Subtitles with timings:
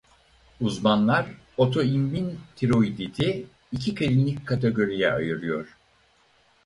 [0.61, 1.25] Uzmanlar
[1.57, 5.77] otoimmün tiroiditi iki klinik kategoriye ayırıyor.